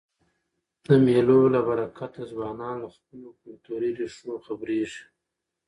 [0.85, 5.03] د مېلو له برکته ځوانان له خپلو کلتوري ریښو خبريږي.